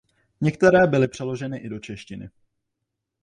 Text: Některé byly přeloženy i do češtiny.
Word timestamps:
Některé 0.41 0.87
byly 0.87 1.07
přeloženy 1.07 1.57
i 1.57 1.69
do 1.69 1.79
češtiny. 1.79 2.29